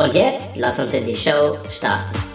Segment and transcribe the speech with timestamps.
[0.00, 2.29] Und jetzt lass uns in die Show starten.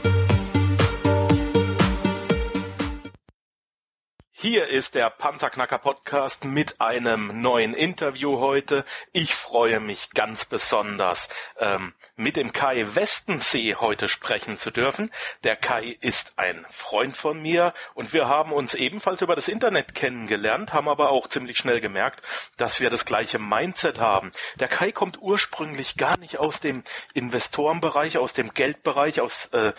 [4.48, 8.86] Hier ist der Panzerknacker Podcast mit einem neuen Interview heute.
[9.12, 15.12] Ich freue mich ganz besonders, ähm, mit dem Kai Westensee heute sprechen zu dürfen.
[15.44, 19.96] Der Kai ist ein Freund von mir und wir haben uns ebenfalls über das Internet
[19.96, 22.22] kennengelernt, haben aber auch ziemlich schnell gemerkt,
[22.56, 24.32] dass wir das gleiche Mindset haben.
[24.60, 26.84] Der Kai kommt ursprünglich gar nicht aus dem
[27.16, 29.74] Investorenbereich, aus dem Geldbereich, aus äh,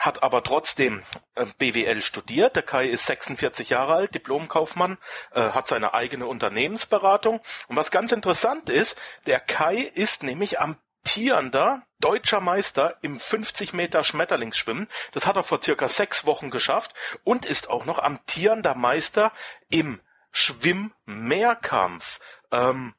[0.00, 2.56] hat aber trotzdem äh, BWL studiert.
[2.56, 4.96] Der Kai ist 46 Jahre alt, Diplomkaufmann,
[5.32, 7.40] äh, hat seine eigene Unternehmensberatung.
[7.68, 14.02] Und was ganz interessant ist, der Kai ist nämlich amtierender deutscher Meister im 50 Meter
[14.02, 14.88] Schmetterlingsschwimmen.
[15.12, 19.32] Das hat er vor circa sechs Wochen geschafft und ist auch noch amtierender Meister
[19.68, 20.00] im
[20.32, 22.20] Schwimmmehrkampf.
[22.50, 22.94] Ähm,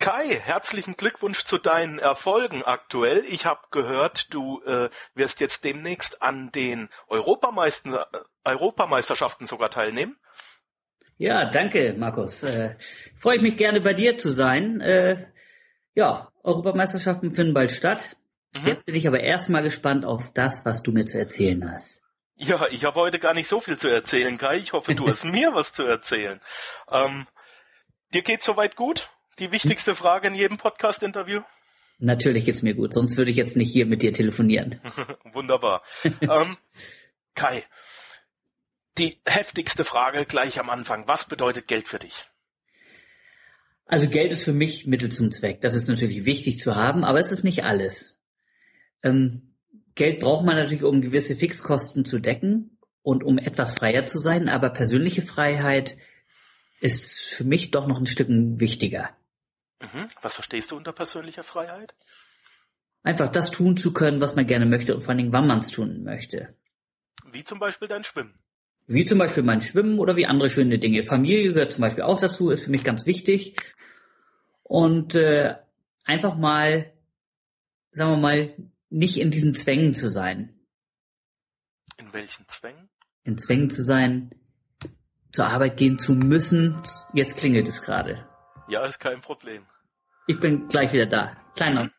[0.00, 3.22] Kai, herzlichen Glückwunsch zu deinen Erfolgen aktuell.
[3.28, 8.08] Ich habe gehört, du äh, wirst jetzt demnächst an den Europameister,
[8.42, 10.16] Europameisterschaften sogar teilnehmen.
[11.18, 12.42] Ja, danke, Markus.
[12.42, 12.76] Äh,
[13.18, 14.80] Freue ich mich gerne bei dir zu sein.
[14.80, 15.26] Äh,
[15.94, 18.16] ja, Europameisterschaften finden bald statt.
[18.56, 18.68] Mhm.
[18.68, 22.02] Jetzt bin ich aber erstmal gespannt auf das, was du mir zu erzählen hast.
[22.36, 24.56] Ja, ich habe heute gar nicht so viel zu erzählen, Kai.
[24.56, 26.40] Ich hoffe, du hast mir was zu erzählen.
[26.90, 27.26] Ähm,
[28.14, 29.10] dir geht's soweit gut?
[29.40, 31.40] Die wichtigste Frage in jedem Podcast-Interview?
[31.98, 34.80] Natürlich geht's mir gut, sonst würde ich jetzt nicht hier mit dir telefonieren.
[35.32, 35.82] Wunderbar.
[36.04, 36.56] ähm,
[37.34, 37.64] Kai,
[38.98, 41.08] die heftigste Frage gleich am Anfang.
[41.08, 42.26] Was bedeutet Geld für dich?
[43.86, 45.60] Also Geld ist für mich Mittel zum Zweck.
[45.62, 48.18] Das ist natürlich wichtig zu haben, aber es ist nicht alles.
[49.02, 49.54] Ähm,
[49.94, 54.48] Geld braucht man natürlich, um gewisse Fixkosten zu decken und um etwas freier zu sein,
[54.48, 55.96] aber persönliche Freiheit
[56.80, 59.10] ist für mich doch noch ein Stück wichtiger.
[59.80, 60.08] Mhm.
[60.22, 61.94] Was verstehst du unter persönlicher Freiheit?
[63.02, 65.60] Einfach das tun zu können, was man gerne möchte und vor allen Dingen, wann man
[65.60, 66.54] es tun möchte.
[67.32, 68.34] Wie zum Beispiel dein Schwimmen.
[68.86, 71.04] Wie zum Beispiel mein Schwimmen oder wie andere schöne Dinge.
[71.04, 73.56] Familie gehört zum Beispiel auch dazu, ist für mich ganz wichtig.
[74.64, 75.56] Und äh,
[76.04, 76.92] einfach mal,
[77.92, 78.54] sagen wir mal,
[78.90, 80.60] nicht in diesen Zwängen zu sein.
[81.96, 82.90] In welchen Zwängen?
[83.22, 84.34] In Zwängen zu sein,
[85.32, 86.82] zur Arbeit gehen zu müssen.
[87.14, 88.26] Jetzt klingelt es gerade.
[88.68, 89.66] Ja, ist kein Problem.
[90.30, 91.36] Ich bin gleich wieder da.
[91.56, 91.90] Kleiner.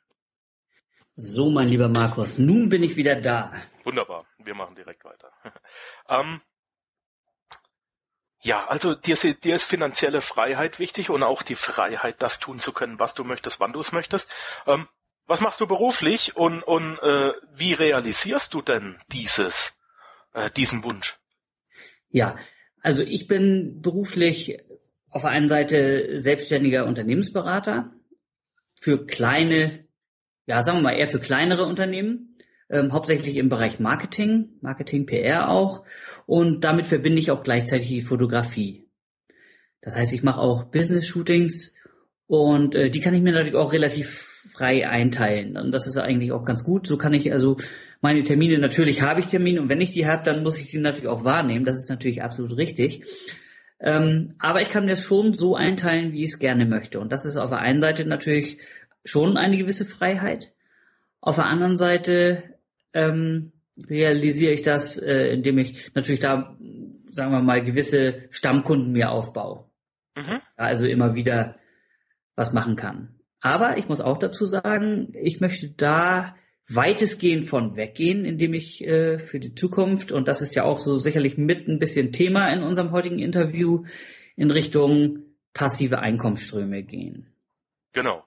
[1.16, 3.52] So, mein lieber Markus, nun bin ich wieder da.
[3.84, 5.34] Wunderbar, wir machen direkt weiter.
[6.10, 6.40] ähm,
[8.42, 12.72] ja, also dir, dir ist finanzielle Freiheit wichtig und auch die Freiheit, das tun zu
[12.72, 14.32] können, was du möchtest, wann du es möchtest.
[14.66, 14.88] Ähm,
[15.28, 19.82] was machst du beruflich und, und äh, wie realisierst du denn dieses,
[20.32, 21.20] äh, diesen Wunsch?
[22.08, 22.38] Ja,
[22.82, 24.58] also ich bin beruflich
[25.10, 27.92] auf der einen Seite selbstständiger Unternehmensberater
[28.82, 29.86] für kleine,
[30.48, 32.36] ja, sagen wir mal eher für kleinere Unternehmen,
[32.70, 35.86] ähm, hauptsächlich im Bereich Marketing, Marketing, PR auch.
[36.26, 38.88] Und damit verbinde ich auch gleichzeitig die Fotografie.
[39.82, 41.76] Das heißt, ich mache auch Business-Shootings
[42.28, 45.58] und äh, die kann ich mir natürlich auch relativ frei einteilen.
[45.58, 46.88] Und das ist eigentlich auch ganz gut.
[46.88, 47.58] So kann ich also
[48.02, 50.80] meine Termine, natürlich habe ich Termine und wenn ich die habe, dann muss ich die
[50.80, 51.66] natürlich auch wahrnehmen.
[51.66, 53.04] Das ist natürlich absolut richtig.
[53.82, 57.00] Ähm, aber ich kann mir das schon so einteilen, wie ich es gerne möchte.
[57.00, 58.60] Und das ist auf der einen Seite natürlich
[59.04, 60.54] schon eine gewisse Freiheit.
[61.20, 62.44] Auf der anderen Seite
[62.94, 63.52] ähm,
[63.90, 66.56] realisiere ich das, äh, indem ich natürlich da,
[67.10, 69.66] sagen wir mal, gewisse Stammkunden mir aufbaue.
[70.16, 70.40] Mhm.
[70.56, 71.56] Also immer wieder
[72.36, 73.16] was machen kann.
[73.40, 76.36] Aber ich muss auch dazu sagen, ich möchte da
[76.76, 80.98] weitestgehend von weggehen, indem ich äh, für die Zukunft, und das ist ja auch so
[80.98, 83.86] sicherlich mit ein bisschen Thema in unserem heutigen Interview,
[84.36, 85.24] in Richtung
[85.54, 87.34] passive Einkommensströme gehen.
[87.94, 88.24] Genau.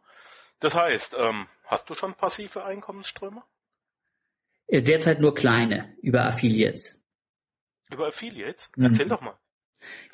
[0.61, 3.43] Das heißt, ähm, hast du schon passive Einkommensströme?
[4.67, 7.02] Äh, derzeit nur kleine, über Affiliates.
[7.91, 8.73] Über Affiliates?
[8.79, 9.11] Erzähl mhm.
[9.11, 9.38] doch mal.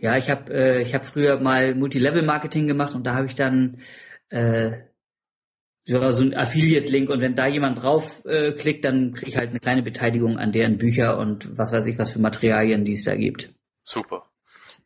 [0.00, 3.82] Ja, ich habe äh, ich hab früher mal Multilevel-Marketing gemacht und da habe ich dann
[4.30, 4.72] äh,
[5.84, 9.60] ja, so ein Affiliate-Link und wenn da jemand drauf äh, dann kriege ich halt eine
[9.60, 13.16] kleine Beteiligung an deren Bücher und was weiß ich, was für Materialien die es da
[13.16, 13.50] gibt.
[13.82, 14.30] Super.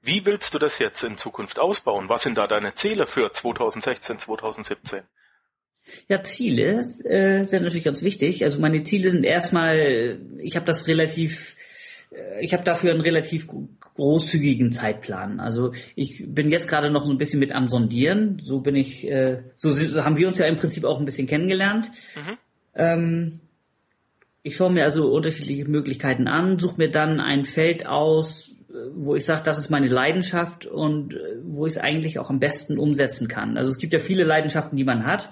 [0.02, 2.08] Wie willst du das jetzt in Zukunft ausbauen?
[2.08, 5.00] Was sind da deine Ziele für 2016, 2017?
[6.08, 8.44] Ja, Ziele äh, sind natürlich ganz wichtig.
[8.44, 11.56] Also meine Ziele sind erstmal, ich habe das relativ,
[12.40, 13.46] ich habe dafür einen relativ
[13.96, 15.40] großzügigen Zeitplan.
[15.40, 18.40] Also ich bin jetzt gerade noch so ein bisschen mit am Sondieren.
[18.42, 21.26] So bin ich, äh, so, so haben wir uns ja im Prinzip auch ein bisschen
[21.26, 21.90] kennengelernt.
[22.16, 22.38] Mhm.
[22.74, 23.40] Ähm,
[24.42, 28.54] ich schaue mir also unterschiedliche Möglichkeiten an, suche mir dann ein Feld aus,
[28.94, 32.40] wo ich sage, das ist meine Leidenschaft und äh, wo ich es eigentlich auch am
[32.40, 33.56] besten umsetzen kann.
[33.56, 35.30] Also es gibt ja viele Leidenschaften, die man hat.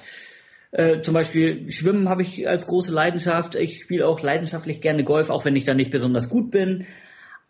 [0.72, 3.54] Äh, zum Beispiel Schwimmen habe ich als große Leidenschaft.
[3.54, 6.86] Ich spiele auch leidenschaftlich gerne Golf, auch wenn ich da nicht besonders gut bin.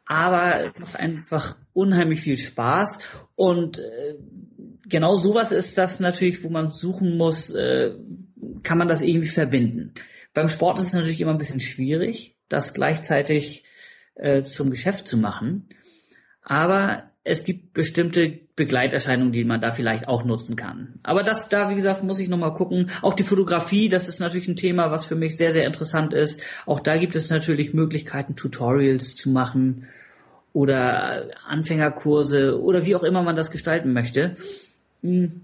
[0.05, 2.99] Aber es macht einfach unheimlich viel Spaß.
[3.37, 4.17] Und äh,
[4.89, 7.93] genau sowas ist das natürlich, wo man suchen muss, äh,
[8.65, 9.95] kann man das irgendwie verbinden.
[10.35, 13.65] Beim Sport ist es natürlich immer ein bisschen schwierig, das gleichzeitig
[14.17, 15.69] äh, zum Geschäft zu machen.
[16.43, 20.99] Aber es gibt bestimmte Begleiterscheinungen, die man da vielleicht auch nutzen kann.
[21.03, 22.91] Aber das da, wie gesagt, muss ich nochmal gucken.
[23.01, 26.39] Auch die Fotografie, das ist natürlich ein Thema, was für mich sehr, sehr interessant ist.
[26.67, 29.89] Auch da gibt es natürlich Möglichkeiten, Tutorials zu machen
[30.53, 34.35] oder Anfängerkurse oder wie auch immer man das gestalten möchte.
[35.03, 35.41] Hm,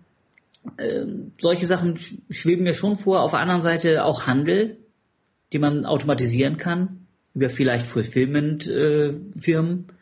[0.76, 1.06] äh,
[1.38, 3.22] solche Sachen schweben mir schon vor.
[3.22, 4.76] Auf der anderen Seite auch Handel,
[5.54, 9.86] die man automatisieren kann über vielleicht Fulfillment-Firmen.
[9.88, 9.92] Äh,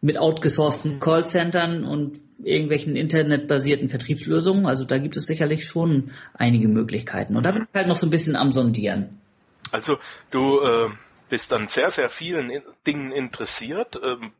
[0.00, 4.66] mit outgesourcten Callcentern und irgendwelchen internetbasierten Vertriebslösungen.
[4.66, 7.36] Also da gibt es sicherlich schon einige Möglichkeiten.
[7.36, 9.20] Und da bin ich halt noch so ein bisschen am Sondieren.
[9.72, 9.98] Also
[10.30, 10.90] du äh,
[11.28, 14.00] bist an sehr, sehr vielen Dingen interessiert.
[14.02, 14.32] Ähm,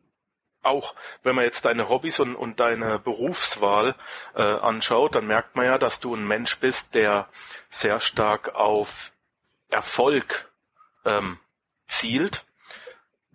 [0.63, 3.95] auch wenn man jetzt deine Hobbys und, und deine Berufswahl
[4.35, 7.29] äh, anschaut, dann merkt man ja, dass du ein Mensch bist, der
[7.69, 9.13] sehr stark auf
[9.69, 10.51] Erfolg
[11.05, 11.37] ähm,
[11.87, 12.45] zielt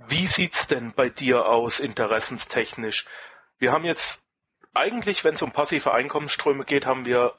[0.08, 3.06] wie sieht's denn bei dir aus, interessenstechnisch?
[3.58, 4.24] Wir haben jetzt
[4.74, 7.34] eigentlich, wenn es um passive Einkommensströme geht, haben wir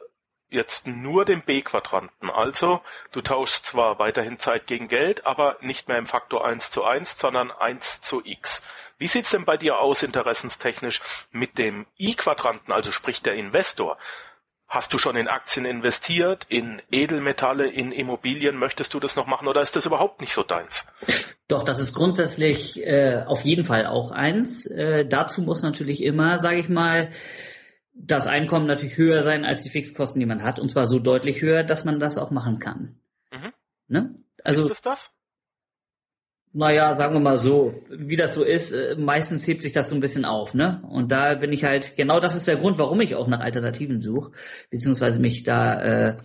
[0.49, 2.29] jetzt nur den B-Quadranten.
[2.29, 2.81] Also,
[3.11, 7.17] du tauschst zwar weiterhin Zeit gegen Geld, aber nicht mehr im Faktor 1 zu 1,
[7.17, 8.65] sondern 1 zu x.
[8.99, 11.01] Wie sieht's denn bei dir aus, interessenstechnisch,
[11.31, 13.97] mit dem I-Quadranten, also sprich der Investor?
[14.73, 18.57] Hast du schon in Aktien investiert, in Edelmetalle, in Immobilien?
[18.57, 20.91] Möchtest du das noch machen oder ist das überhaupt nicht so deins?
[21.47, 24.65] Doch, das ist grundsätzlich äh, auf jeden Fall auch eins.
[24.65, 27.11] Äh, dazu muss natürlich immer, sage ich mal,
[27.93, 31.43] das Einkommen natürlich höher sein als die Fixkosten, die man hat, und zwar so deutlich
[31.43, 32.97] höher, dass man das auch machen kann.
[33.31, 33.53] Mhm.
[33.89, 34.15] Ne?
[34.43, 35.15] Also, ist es das?
[36.55, 39.95] Naja, sagen wir mal so, wie das so ist, äh, meistens hebt sich das so
[39.95, 40.83] ein bisschen auf, ne?
[40.87, 44.01] Und da bin ich halt, genau das ist der Grund, warum ich auch nach Alternativen
[44.01, 44.31] suche,
[44.69, 46.17] beziehungsweise mich da äh,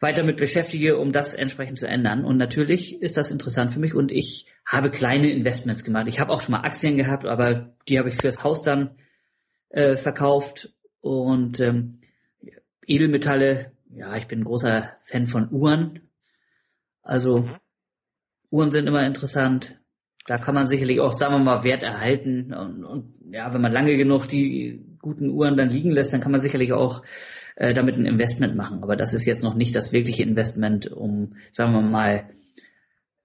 [0.00, 2.24] weiter mit beschäftige, um das entsprechend zu ändern.
[2.24, 6.06] Und natürlich ist das interessant für mich und ich habe kleine Investments gemacht.
[6.08, 8.96] Ich habe auch schon mal Aktien gehabt, aber die habe ich fürs Haus dann
[9.68, 10.72] äh, verkauft.
[11.02, 12.00] Und ähm,
[12.86, 16.08] Edelmetalle, ja, ich bin ein großer Fan von Uhren.
[17.02, 17.56] Also mhm
[18.50, 19.78] Uhren sind immer interessant.
[20.26, 22.52] Da kann man sicherlich auch, sagen wir mal, Wert erhalten.
[22.52, 26.32] Und, und ja, wenn man lange genug die guten Uhren dann liegen lässt, dann kann
[26.32, 27.02] man sicherlich auch
[27.54, 28.82] äh, damit ein Investment machen.
[28.82, 32.28] Aber das ist jetzt noch nicht das wirkliche Investment, um, sagen wir mal,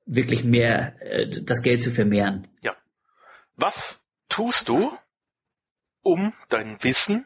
[0.06, 2.48] wirklich mehr äh, das Geld zu vermehren.
[2.62, 2.76] Ja.
[3.56, 4.92] Was tust du,
[6.02, 7.26] um dein Wissen,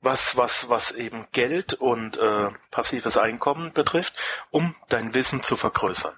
[0.00, 4.14] was was was eben Geld und äh, passives Einkommen betrifft,
[4.50, 6.14] um dein Wissen zu vergrößern?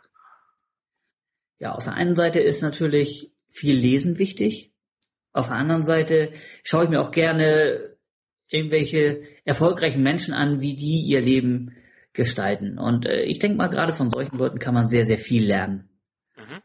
[1.58, 4.72] Ja, auf der einen Seite ist natürlich viel Lesen wichtig.
[5.32, 6.32] Auf der anderen Seite
[6.62, 7.96] schaue ich mir auch gerne
[8.48, 11.74] irgendwelche erfolgreichen Menschen an, wie die ihr Leben
[12.12, 12.78] gestalten.
[12.78, 15.88] Und äh, ich denke mal, gerade von solchen Leuten kann man sehr, sehr viel lernen.
[16.36, 16.62] Mhm.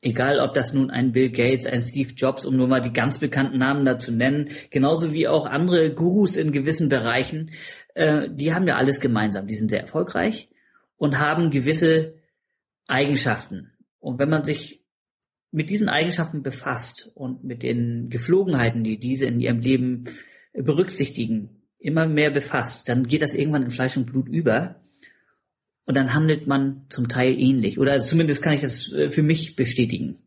[0.00, 3.18] Egal, ob das nun ein Bill Gates, ein Steve Jobs, um nur mal die ganz
[3.18, 7.50] bekannten Namen dazu nennen, genauso wie auch andere Gurus in gewissen Bereichen,
[7.94, 9.46] äh, die haben ja alles gemeinsam.
[9.46, 10.48] Die sind sehr erfolgreich
[10.96, 12.14] und haben gewisse
[12.86, 13.71] Eigenschaften.
[14.02, 14.84] Und wenn man sich
[15.52, 20.06] mit diesen Eigenschaften befasst und mit den Geflogenheiten, die diese in ihrem Leben
[20.52, 24.82] berücksichtigen, immer mehr befasst, dann geht das irgendwann in Fleisch und Blut über.
[25.84, 27.78] Und dann handelt man zum Teil ähnlich.
[27.78, 30.26] Oder zumindest kann ich das äh, für mich bestätigen.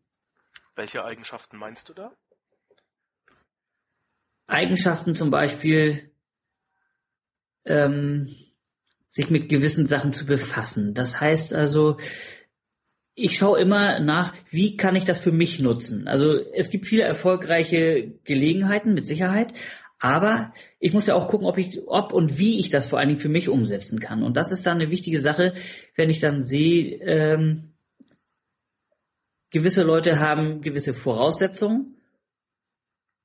[0.74, 2.12] Welche Eigenschaften meinst du da?
[4.46, 6.10] Eigenschaften zum Beispiel,
[7.64, 8.28] ähm,
[9.10, 10.94] sich mit gewissen Sachen zu befassen.
[10.94, 11.98] Das heißt also,
[13.18, 16.06] ich schaue immer nach, wie kann ich das für mich nutzen.
[16.06, 19.54] Also es gibt viele erfolgreiche Gelegenheiten mit Sicherheit,
[19.98, 23.08] aber ich muss ja auch gucken, ob ich, ob und wie ich das vor allen
[23.08, 24.22] Dingen für mich umsetzen kann.
[24.22, 25.54] Und das ist dann eine wichtige Sache,
[25.96, 27.72] wenn ich dann sehe, ähm,
[29.50, 31.96] gewisse Leute haben gewisse Voraussetzungen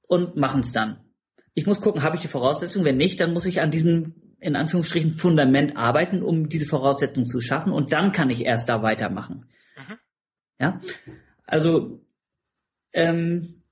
[0.08, 1.02] und machen es dann.
[1.54, 2.86] Ich muss gucken, habe ich die Voraussetzungen?
[2.86, 7.42] Wenn nicht, dann muss ich an diesen in Anführungsstrichen Fundament arbeiten, um diese Voraussetzungen zu
[7.42, 9.46] schaffen und dann kann ich erst da weitermachen.
[10.62, 10.80] Ja,
[11.48, 12.06] also
[12.94, 13.64] ähm,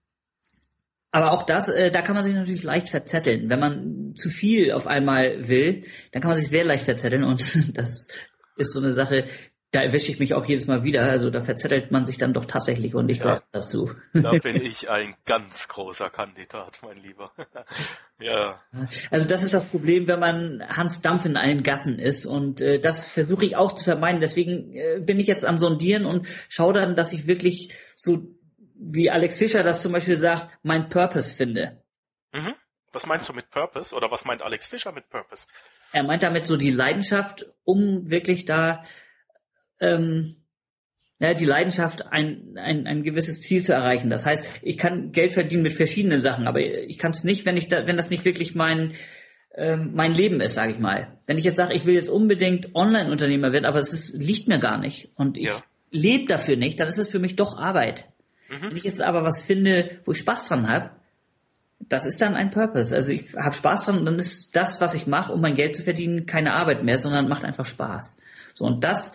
[1.12, 3.50] aber auch das, äh, da kann man sich natürlich leicht verzetteln.
[3.50, 7.42] Wenn man zu viel auf einmal will, dann kann man sich sehr leicht verzetteln und
[7.78, 8.08] das
[8.58, 9.26] ist so eine Sache,
[9.72, 11.04] da erwische ich mich auch jedes Mal wieder.
[11.04, 13.92] Also da verzettelt man sich dann doch tatsächlich und ich ja, dazu.
[14.14, 17.32] Da bin ich ein ganz großer Kandidat, mein Lieber.
[18.20, 18.62] ja.
[19.12, 22.80] Also das ist das Problem, wenn man Hans Dampf in allen Gassen ist und äh,
[22.80, 24.22] das versuche ich auch zu vermeiden.
[24.22, 28.24] Deswegen äh, bin ich jetzt am Sondieren und schaue dann, dass ich wirklich so,
[28.74, 31.84] wie Alex Fischer das zum Beispiel sagt, mein Purpose finde.
[32.32, 32.56] Mhm.
[32.92, 35.46] Was meinst du mit Purpose oder was meint Alex Fischer mit Purpose?
[35.92, 38.84] Er meint damit so die Leidenschaft, um wirklich da
[39.80, 40.36] ähm,
[41.20, 44.10] ja, die Leidenschaft, ein, ein, ein gewisses Ziel zu erreichen.
[44.10, 47.58] Das heißt, ich kann Geld verdienen mit verschiedenen Sachen, aber ich kann es nicht, wenn
[47.58, 48.94] ich da, wenn das nicht wirklich mein
[49.56, 51.20] ähm, mein Leben ist, sage ich mal.
[51.26, 54.60] Wenn ich jetzt sage, ich will jetzt unbedingt Online-Unternehmer werden, aber es ist, liegt mir
[54.60, 55.62] gar nicht und ich ja.
[55.92, 58.08] lebe dafür nicht, dann ist es für mich doch Arbeit.
[58.48, 58.70] Mhm.
[58.70, 60.92] Wenn ich jetzt aber was finde, wo ich Spaß dran habe,
[61.80, 62.96] das ist dann ein Purpose.
[62.96, 65.76] Also ich habe Spaß dran und dann ist das, was ich mache, um mein Geld
[65.76, 68.22] zu verdienen, keine Arbeit mehr, sondern macht einfach Spaß.
[68.54, 69.14] So und das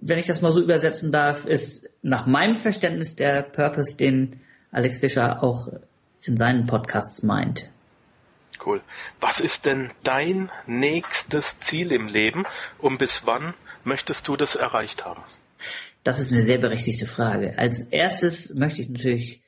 [0.00, 4.40] wenn ich das mal so übersetzen darf, ist nach meinem Verständnis der Purpose, den
[4.70, 5.68] Alex Fischer auch
[6.22, 7.70] in seinen Podcasts meint.
[8.64, 8.80] Cool.
[9.20, 12.44] Was ist denn dein nächstes Ziel im Leben
[12.78, 15.22] und bis wann möchtest du das erreicht haben?
[16.04, 17.58] Das ist eine sehr berechtigte Frage.
[17.58, 19.42] Als erstes möchte ich natürlich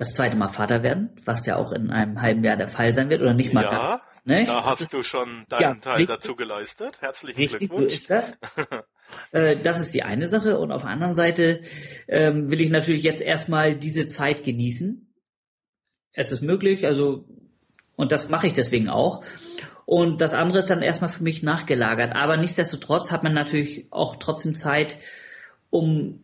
[0.00, 3.10] das zweite Mal Vater werden, was ja auch in einem halben Jahr der Fall sein
[3.10, 4.14] wird, oder nicht mal ja, ganz.
[4.24, 4.46] Ne?
[4.46, 6.16] Da das hast du schon deinen Teil richtig.
[6.16, 7.02] dazu geleistet.
[7.02, 7.92] Herzlichen richtig, Glückwunsch.
[7.92, 8.38] Richtig, so ist das.
[9.32, 10.60] Äh, das ist die eine Sache.
[10.60, 11.62] Und auf der anderen Seite
[12.06, 15.12] ähm, will ich natürlich jetzt erstmal diese Zeit genießen.
[16.12, 17.24] Es ist möglich, also,
[17.96, 19.24] und das mache ich deswegen auch.
[19.84, 22.14] Und das andere ist dann erstmal für mich nachgelagert.
[22.14, 24.96] Aber nichtsdestotrotz hat man natürlich auch trotzdem Zeit,
[25.70, 26.22] um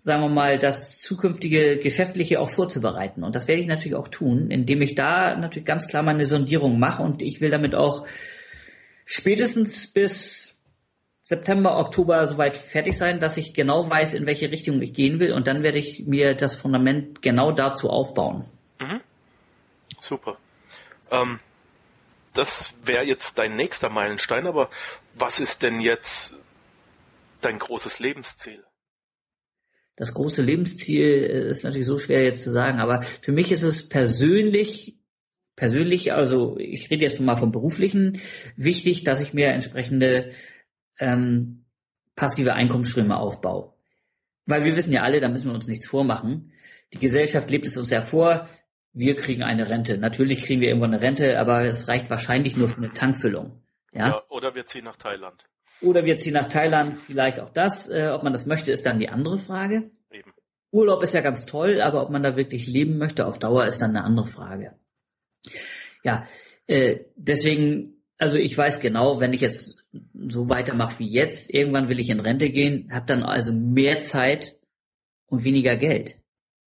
[0.00, 3.24] sagen wir mal, das zukünftige Geschäftliche auch vorzubereiten.
[3.24, 6.78] Und das werde ich natürlich auch tun, indem ich da natürlich ganz klar meine Sondierung
[6.78, 8.06] mache und ich will damit auch
[9.04, 10.54] spätestens bis
[11.22, 15.32] September, Oktober soweit fertig sein, dass ich genau weiß, in welche Richtung ich gehen will
[15.32, 18.44] und dann werde ich mir das Fundament genau dazu aufbauen.
[18.80, 19.00] Mhm.
[20.00, 20.38] Super.
[21.10, 21.40] Ähm,
[22.34, 24.70] das wäre jetzt dein nächster Meilenstein, aber
[25.14, 26.36] was ist denn jetzt
[27.40, 28.62] dein großes Lebensziel?
[29.98, 33.64] Das große Lebensziel äh, ist natürlich so schwer jetzt zu sagen, aber für mich ist
[33.64, 34.96] es persönlich,
[35.56, 38.20] persönlich, also ich rede jetzt mal vom beruflichen,
[38.56, 40.30] wichtig, dass ich mir entsprechende
[41.00, 41.64] ähm,
[42.14, 43.74] passive Einkommensströme aufbaue.
[44.46, 46.52] Weil wir wissen ja alle, da müssen wir uns nichts vormachen.
[46.92, 48.48] Die Gesellschaft lebt es uns ja vor,
[48.92, 49.98] wir kriegen eine Rente.
[49.98, 53.62] Natürlich kriegen wir irgendwann eine Rente, aber es reicht wahrscheinlich nur für eine Tankfüllung.
[53.92, 55.44] Ja, ja oder wir ziehen nach Thailand.
[55.80, 57.88] Oder wir ziehen nach Thailand, vielleicht auch das.
[57.88, 59.90] Äh, ob man das möchte, ist dann die andere Frage.
[60.10, 60.32] Eben.
[60.72, 63.80] Urlaub ist ja ganz toll, aber ob man da wirklich leben möchte auf Dauer, ist
[63.80, 64.74] dann eine andere Frage.
[66.04, 66.26] Ja,
[66.66, 69.84] äh, deswegen, also ich weiß genau, wenn ich jetzt
[70.28, 74.56] so weitermache wie jetzt, irgendwann will ich in Rente gehen, habe dann also mehr Zeit
[75.26, 76.20] und weniger Geld.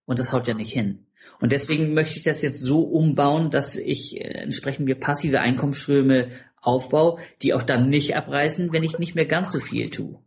[0.06, 1.08] Und das haut ja nicht hin.
[1.40, 6.30] Und deswegen möchte ich das jetzt so umbauen, dass ich äh, entsprechend mir passive Einkommensströme
[6.62, 10.20] aufbaue, die auch dann nicht abreißen, wenn ich nicht mehr ganz so viel tue.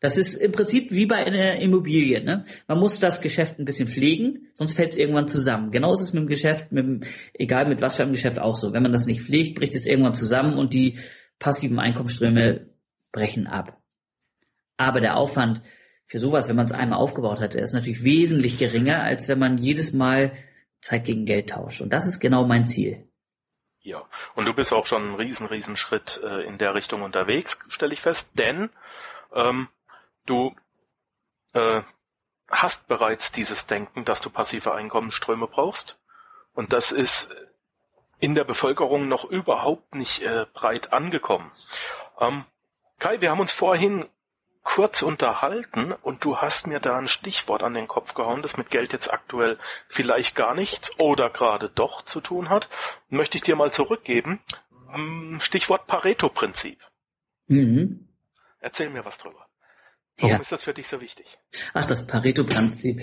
[0.00, 2.22] Das ist im Prinzip wie bei einer Immobilie.
[2.22, 2.44] Ne?
[2.68, 5.70] Man muss das Geschäft ein bisschen pflegen, sonst fällt es irgendwann zusammen.
[5.70, 7.00] Genau ist es mit dem Geschäft, mit dem,
[7.32, 8.72] egal mit was für einem Geschäft auch so.
[8.72, 10.98] Wenn man das nicht pflegt, bricht es irgendwann zusammen und die
[11.38, 12.68] passiven Einkommensströme
[13.10, 13.80] brechen ab.
[14.76, 15.62] Aber der Aufwand
[16.06, 19.58] für sowas, wenn man es einmal aufgebaut hat, ist natürlich wesentlich geringer, als wenn man
[19.58, 20.32] jedes Mal
[20.80, 21.80] Zeit gegen Geld tauscht.
[21.80, 23.08] Und das ist genau mein Ziel.
[23.86, 27.64] Ja, und du bist auch schon einen riesen, riesen Schritt äh, in der Richtung unterwegs,
[27.68, 28.68] stelle ich fest, denn
[29.32, 29.68] ähm,
[30.24, 30.56] du
[31.52, 31.82] äh,
[32.50, 36.00] hast bereits dieses Denken, dass du passive Einkommensströme brauchst.
[36.52, 37.32] Und das ist
[38.18, 41.52] in der Bevölkerung noch überhaupt nicht äh, breit angekommen.
[42.18, 42.44] Ähm,
[42.98, 44.08] Kai, wir haben uns vorhin
[44.66, 48.68] kurz unterhalten und du hast mir da ein Stichwort an den Kopf gehauen, das mit
[48.68, 52.68] Geld jetzt aktuell vielleicht gar nichts oder gerade doch zu tun hat.
[53.08, 54.40] Möchte ich dir mal zurückgeben.
[54.92, 56.80] Ähm, Stichwort Pareto-Prinzip.
[57.46, 58.08] Mhm.
[58.58, 59.46] Erzähl mir was drüber.
[60.18, 60.40] Warum ja.
[60.40, 61.38] ist das für dich so wichtig?
[61.72, 63.02] Ach, das Pareto-Prinzip.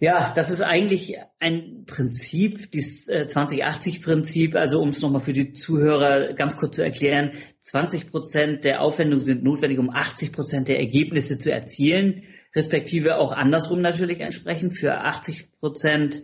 [0.00, 5.54] Ja, das ist eigentlich ein Prinzip, dieses äh, 20-80-Prinzip, also um es nochmal für die
[5.54, 10.78] Zuhörer ganz kurz zu erklären, 20 Prozent der Aufwendungen sind notwendig, um 80 Prozent der
[10.78, 12.22] Ergebnisse zu erzielen,
[12.54, 16.22] respektive auch andersrum natürlich entsprechend für 80 Prozent,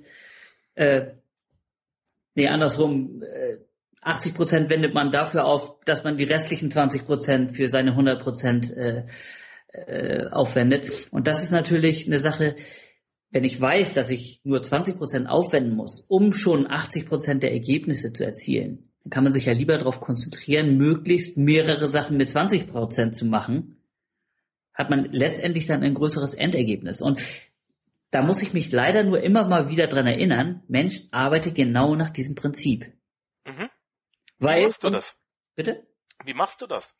[0.77, 1.07] äh,
[2.37, 3.57] nee, andersrum, äh,
[4.03, 8.23] 80 Prozent wendet man dafür auf, dass man die restlichen 20 Prozent für seine 100
[8.23, 9.03] Prozent äh,
[9.73, 11.09] äh, aufwendet.
[11.11, 12.55] Und das ist natürlich eine Sache,
[13.35, 17.53] wenn ich weiß, dass ich nur 20 Prozent aufwenden muss, um schon 80 Prozent der
[17.53, 22.31] Ergebnisse zu erzielen, dann kann man sich ja lieber darauf konzentrieren, möglichst mehrere Sachen mit
[22.31, 23.83] 20 Prozent zu machen.
[24.73, 27.03] Hat man letztendlich dann ein größeres Endergebnis.
[27.03, 27.21] Und
[28.13, 32.11] da muss ich mich leider nur immer mal wieder dran erinnern, Mensch, arbeite genau nach
[32.11, 32.87] diesem Prinzip.
[33.45, 33.69] Mhm.
[34.39, 35.23] Weil Wie machst du das?
[35.57, 35.83] Bitte?
[36.25, 36.97] Wie machst du das?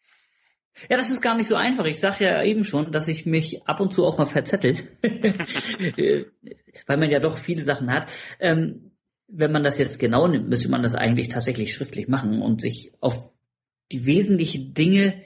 [0.89, 1.85] Ja, das ist gar nicht so einfach.
[1.85, 4.85] Ich sag ja eben schon, dass ich mich ab und zu auch mal verzettelt,
[5.97, 6.25] Äh,
[6.87, 8.11] weil man ja doch viele Sachen hat.
[8.41, 8.93] Ähm,
[9.29, 12.93] wenn man das jetzt genau nimmt, müsste man das eigentlich tatsächlich schriftlich machen und sich
[13.01, 13.33] auf
[13.93, 15.23] die wesentlichen Dinge,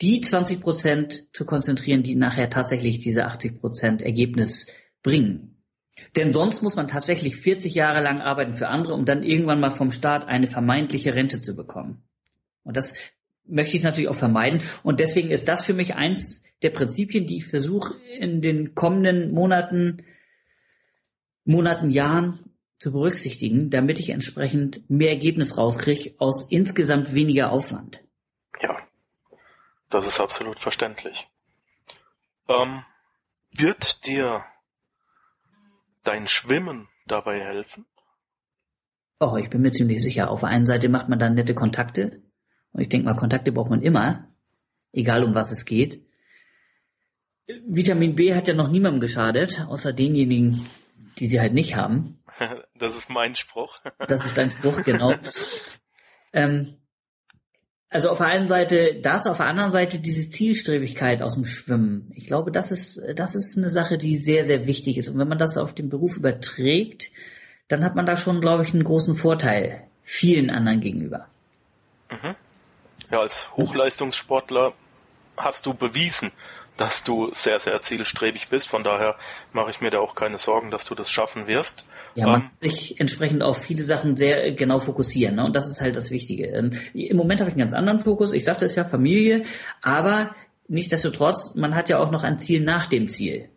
[0.00, 4.66] die 20 Prozent zu konzentrieren, die nachher tatsächlich diese 80 Prozent Ergebnis
[5.02, 5.62] bringen.
[6.16, 9.72] Denn sonst muss man tatsächlich 40 Jahre lang arbeiten für andere, um dann irgendwann mal
[9.72, 12.02] vom Staat eine vermeintliche Rente zu bekommen.
[12.62, 12.94] Und das
[13.50, 14.62] möchte ich natürlich auch vermeiden.
[14.82, 19.32] Und deswegen ist das für mich eins der Prinzipien, die ich versuche in den kommenden
[19.32, 20.04] Monaten,
[21.44, 22.38] Monaten, Jahren
[22.78, 28.02] zu berücksichtigen, damit ich entsprechend mehr Ergebnis rauskriege aus insgesamt weniger Aufwand.
[28.60, 28.78] Ja,
[29.90, 31.28] das ist absolut verständlich.
[32.48, 32.84] Ähm,
[33.52, 34.44] wird dir
[36.04, 37.86] dein Schwimmen dabei helfen?
[39.20, 40.30] Oh, ich bin mir ziemlich sicher.
[40.30, 42.22] Auf der einen Seite macht man dann nette Kontakte.
[42.72, 44.28] Und ich denke mal, Kontakte braucht man immer.
[44.92, 46.02] Egal um was es geht.
[47.66, 50.66] Vitamin B hat ja noch niemandem geschadet, außer denjenigen,
[51.18, 52.16] die sie halt nicht haben.
[52.78, 53.80] Das ist mein Spruch.
[54.06, 55.14] Das ist dein Spruch, genau.
[56.32, 56.76] ähm,
[57.90, 62.12] also auf der einen Seite das, auf der anderen Seite diese Zielstrebigkeit aus dem Schwimmen.
[62.14, 65.08] Ich glaube, das ist, das ist eine Sache, die sehr, sehr wichtig ist.
[65.08, 67.10] Und wenn man das auf den Beruf überträgt,
[67.66, 71.26] dann hat man da schon, glaube ich, einen großen Vorteil vielen anderen gegenüber.
[73.10, 74.72] Ja, als Hochleistungssportler
[75.36, 76.30] hast du bewiesen,
[76.76, 78.68] dass du sehr, sehr zielstrebig bist.
[78.68, 79.16] Von daher
[79.52, 81.84] mache ich mir da auch keine Sorgen, dass du das schaffen wirst.
[82.14, 85.36] Ja, man Ähm, kann sich entsprechend auf viele Sachen sehr äh, genau fokussieren.
[85.36, 85.44] Ne?
[85.44, 86.46] Und das ist halt das Wichtige.
[86.46, 88.32] Ähm, Im Moment habe ich einen ganz anderen Fokus.
[88.32, 89.42] Ich sagte es ja, Familie.
[89.82, 90.34] Aber
[90.68, 93.48] nichtsdestotrotz, man hat ja auch noch ein Ziel nach dem Ziel.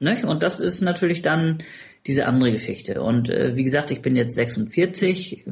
[0.00, 0.24] Ne?
[0.26, 1.62] Und das ist natürlich dann
[2.06, 3.02] diese andere Geschichte.
[3.02, 5.44] Und äh, wie gesagt, ich bin jetzt 46.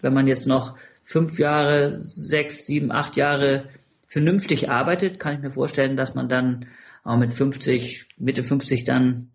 [0.00, 3.68] Wenn man jetzt noch fünf Jahre, sechs, sieben, acht Jahre
[4.06, 6.66] vernünftig arbeitet, kann ich mir vorstellen, dass man dann
[7.04, 9.30] auch mit 50, Mitte 50 dann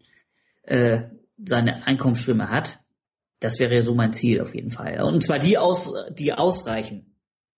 [0.63, 1.01] äh,
[1.43, 2.79] seine Einkommensströme hat.
[3.39, 5.01] Das wäre ja so mein Ziel auf jeden Fall.
[5.01, 7.05] Und zwar die aus, die ausreichen.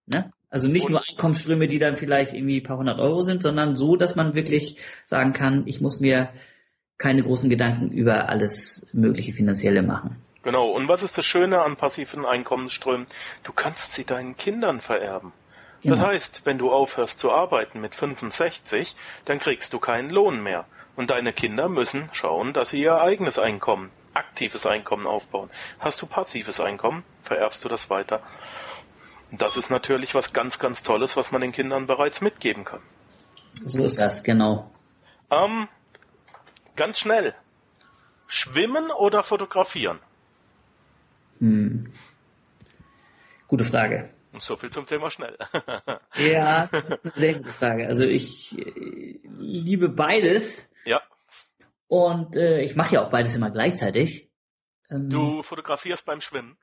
[0.07, 0.29] Ne?
[0.49, 3.75] Also nicht Und- nur Einkommensströme, die dann vielleicht irgendwie ein paar hundert Euro sind, sondern
[3.77, 6.29] so, dass man wirklich sagen kann, ich muss mir
[6.97, 10.17] keine großen Gedanken über alles mögliche Finanzielle machen.
[10.43, 10.69] Genau.
[10.69, 13.07] Und was ist das Schöne an passiven Einkommensströmen?
[13.43, 15.33] Du kannst sie deinen Kindern vererben.
[15.83, 16.07] Das Genau.
[16.07, 20.65] heißt, wenn du aufhörst zu arbeiten mit 65, dann kriegst du keinen Lohn mehr.
[20.95, 25.49] Und deine Kinder müssen schauen, dass sie ihr eigenes Einkommen, aktives Einkommen aufbauen.
[25.79, 28.21] Hast du passives Einkommen, vererbst du das weiter.
[29.31, 32.81] Und das ist natürlich was ganz, ganz Tolles, was man den Kindern bereits mitgeben kann.
[33.65, 34.69] So ist das, genau.
[35.31, 35.69] Ähm,
[36.75, 37.33] ganz schnell.
[38.27, 39.99] Schwimmen oder fotografieren?
[41.39, 41.91] Hm.
[43.47, 44.09] Gute Frage.
[44.37, 45.37] So viel zum Thema schnell.
[46.15, 47.87] Ja, das ist eine sehr gute Frage.
[47.87, 51.01] Also ich äh, liebe beides ja,
[51.87, 54.29] und äh, ich mache ja auch beides immer gleichzeitig.
[54.91, 56.57] Ähm, du fotografierst beim Schwimmen.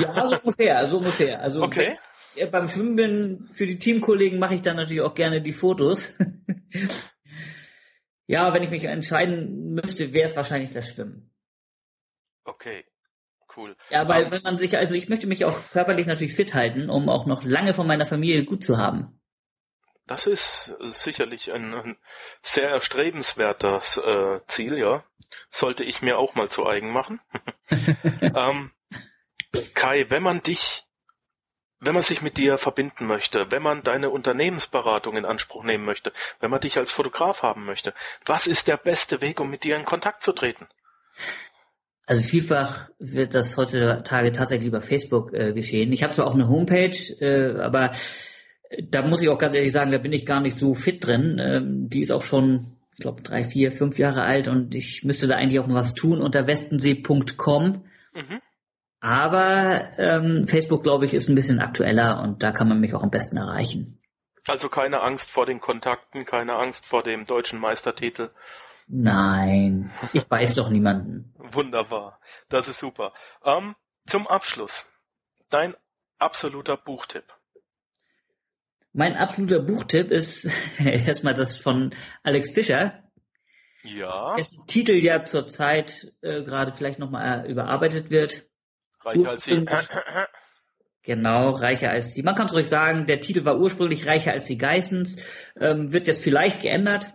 [0.00, 1.40] Ja, so ungefähr, so ungefähr.
[1.42, 1.98] Also Okay.
[2.34, 5.52] wenn ich beim Schwimmen bin, für die Teamkollegen mache ich dann natürlich auch gerne die
[5.52, 6.16] Fotos.
[8.26, 11.30] ja, wenn ich mich entscheiden müsste, wäre es wahrscheinlich das Schwimmen.
[12.44, 12.84] Okay,
[13.56, 13.76] cool.
[13.90, 16.90] Ja, weil Ähm, wenn man sich, also ich möchte mich auch körperlich natürlich fit halten,
[16.90, 19.20] um auch noch lange von meiner Familie gut zu haben.
[20.06, 21.96] Das ist sicherlich ein, ein
[22.42, 25.04] sehr erstrebenswertes äh, Ziel, ja.
[25.50, 27.20] Sollte ich mir auch mal zu eigen machen.
[28.20, 28.72] ähm,
[29.74, 30.84] Kai, wenn man dich,
[31.78, 36.12] wenn man sich mit dir verbinden möchte, wenn man deine Unternehmensberatung in Anspruch nehmen möchte,
[36.40, 37.94] wenn man dich als Fotograf haben möchte,
[38.26, 40.68] was ist der beste Weg, um mit dir in Kontakt zu treten?
[42.10, 45.92] Also vielfach wird das heutzutage tatsächlich über Facebook äh, geschehen.
[45.92, 47.92] Ich habe zwar auch eine Homepage, äh, aber
[48.82, 51.38] da muss ich auch ganz ehrlich sagen, da bin ich gar nicht so fit drin.
[51.40, 55.28] Ähm, die ist auch schon, ich glaube, drei, vier, fünf Jahre alt und ich müsste
[55.28, 57.84] da eigentlich auch noch was tun unter westensee.com.
[58.14, 58.40] Mhm.
[58.98, 63.04] Aber ähm, Facebook, glaube ich, ist ein bisschen aktueller und da kann man mich auch
[63.04, 64.00] am besten erreichen.
[64.48, 68.30] Also keine Angst vor den Kontakten, keine Angst vor dem deutschen Meistertitel.
[68.92, 71.32] Nein, ich weiß doch niemanden.
[71.38, 72.18] Wunderbar.
[72.48, 73.12] Das ist super.
[73.44, 73.76] Ähm,
[74.06, 74.90] zum Abschluss.
[75.48, 75.76] Dein
[76.18, 77.24] absoluter Buchtipp?
[78.92, 83.04] Mein absoluter Buchtipp ist erstmal das von Alex Fischer.
[83.84, 84.34] Ja.
[84.34, 88.44] Dessen Titel ja zurzeit äh, gerade vielleicht nochmal überarbeitet wird.
[89.02, 89.66] Reicher als die.
[91.02, 92.22] Genau, reicher als die.
[92.24, 95.24] Man kann es ruhig sagen, der Titel war ursprünglich reicher als die Geissens,
[95.58, 97.14] ähm, wird jetzt vielleicht geändert.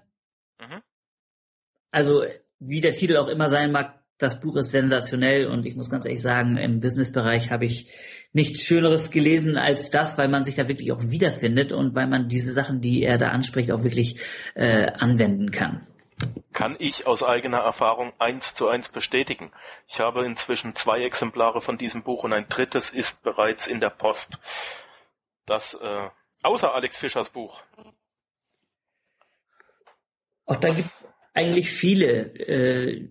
[1.95, 2.25] Also,
[2.59, 6.05] wie der Titel auch immer sein mag, das Buch ist sensationell und ich muss ganz
[6.05, 7.89] ehrlich sagen, im Businessbereich habe ich
[8.33, 12.27] nichts Schöneres gelesen als das, weil man sich da wirklich auch wiederfindet und weil man
[12.27, 14.19] diese Sachen, die er da anspricht, auch wirklich
[14.55, 15.87] äh, anwenden kann.
[16.51, 19.53] Kann ich aus eigener Erfahrung eins zu eins bestätigen.
[19.87, 23.89] Ich habe inzwischen zwei Exemplare von diesem Buch und ein drittes ist bereits in der
[23.89, 24.41] Post.
[25.45, 26.09] Das, äh,
[26.43, 27.61] außer Alex Fischers Buch.
[30.45, 30.89] Auch da gibt
[31.35, 32.33] eigentlich viele.
[32.39, 33.09] Äh,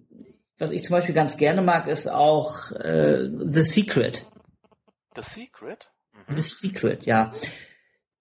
[0.58, 4.24] was ich zum Beispiel ganz gerne mag, ist auch äh, The Secret.
[5.14, 5.88] The Secret?
[6.12, 6.34] Mhm.
[6.34, 7.32] The Secret, ja.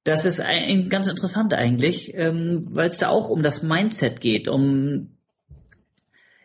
[0.03, 4.49] Das ist ein, ganz interessant eigentlich, ähm, weil es da auch um das Mindset geht.
[4.49, 5.17] Um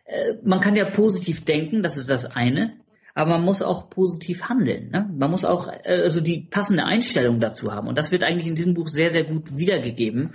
[0.04, 2.78] äh, man kann ja positiv denken, das ist das eine,
[3.14, 4.90] aber man muss auch positiv handeln.
[4.90, 5.10] Ne?
[5.12, 7.88] Man muss auch äh, also die passende Einstellung dazu haben.
[7.88, 10.34] Und das wird eigentlich in diesem Buch sehr, sehr gut wiedergegeben.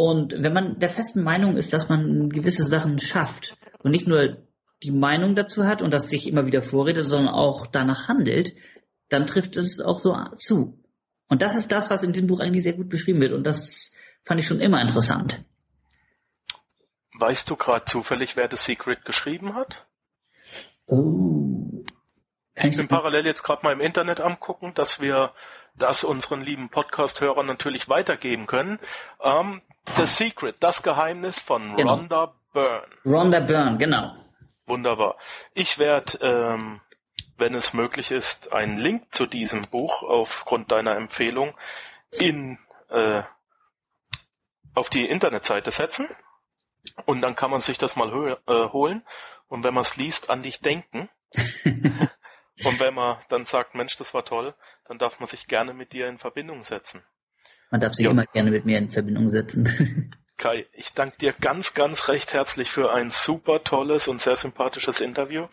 [0.00, 4.38] Und wenn man der festen Meinung ist, dass man gewisse Sachen schafft und nicht nur
[4.82, 8.54] die Meinung dazu hat und das sich immer wieder vorredet, sondern auch danach handelt,
[9.10, 10.82] dann trifft es auch so zu.
[11.28, 13.34] Und das ist das, was in diesem Buch eigentlich sehr gut beschrieben wird.
[13.34, 13.92] Und das
[14.24, 15.44] fand ich schon immer interessant.
[17.18, 19.86] Weißt du gerade zufällig, wer The Secret geschrieben hat?
[20.86, 21.84] Oh.
[22.54, 25.34] ich bin parallel jetzt gerade mal im Internet am gucken, dass wir
[25.76, 28.78] das unseren lieben Podcast-Hörern natürlich weitergeben können.
[29.22, 29.60] Ähm,
[29.96, 31.94] The Secret, das Geheimnis von genau.
[31.94, 32.86] Rhonda Byrne.
[33.04, 34.16] Rhonda Byrne, genau.
[34.66, 35.16] Wunderbar.
[35.54, 36.80] Ich werde ähm,
[37.40, 41.56] wenn es möglich ist, einen Link zu diesem Buch aufgrund deiner Empfehlung
[42.12, 42.58] in
[42.90, 43.22] äh,
[44.74, 46.08] auf die Internetseite setzen
[47.06, 49.04] und dann kann man sich das mal äh, holen
[49.48, 51.08] und wenn man es liest, an dich denken.
[51.34, 54.54] und wenn man dann sagt, Mensch, das war toll,
[54.86, 57.02] dann darf man sich gerne mit dir in Verbindung setzen.
[57.70, 58.10] Man darf sich ja.
[58.10, 60.14] immer gerne mit mir in Verbindung setzen.
[60.36, 65.02] Kai, ich danke dir ganz, ganz recht herzlich für ein super tolles und sehr sympathisches
[65.02, 65.48] Interview.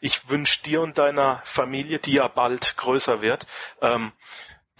[0.00, 3.46] Ich wünsche dir und deiner Familie, die ja bald größer wird,
[3.80, 4.10] ähm,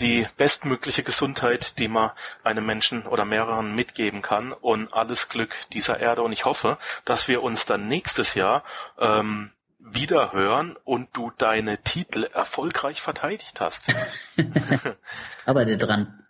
[0.00, 2.10] die bestmögliche Gesundheit, die man
[2.42, 6.22] einem Menschen oder mehreren mitgeben kann und alles Glück dieser Erde.
[6.22, 8.64] Und ich hoffe, dass wir uns dann nächstes Jahr
[8.98, 13.94] ähm, wieder hören und du deine Titel erfolgreich verteidigt hast.
[15.46, 16.21] Arbeite dran.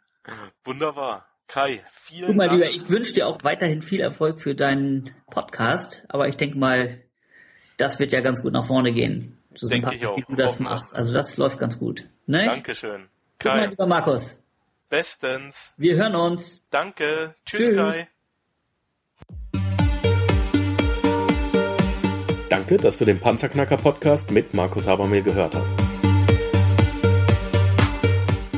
[0.64, 1.26] Wunderbar.
[1.48, 2.60] Kai, vielen Guck mal, Dank.
[2.60, 7.02] lieber, ich wünsche dir auch weiterhin viel Erfolg für deinen Podcast, aber ich denke mal,
[7.76, 9.38] das wird ja ganz gut nach vorne gehen.
[9.54, 10.16] So denke ich auch.
[10.16, 10.94] wie du das machst.
[10.94, 12.08] Also das läuft ganz gut.
[12.26, 12.44] Ne?
[12.46, 13.08] Dankeschön.
[13.38, 13.56] Kai.
[13.56, 14.42] Mal, lieber Markus.
[14.88, 15.74] Bestens.
[15.76, 16.68] Wir hören uns.
[16.70, 17.34] Danke.
[17.44, 17.76] Tschüss, Tschüss.
[17.76, 18.08] Kai.
[22.48, 25.76] Danke, dass du den Panzerknacker Podcast mit Markus Habermehl gehört hast.